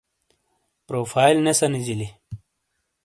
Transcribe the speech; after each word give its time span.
پروفائیل 0.87 1.37
نے 1.45 1.53
سَنِیجیلی۔ 1.59 2.07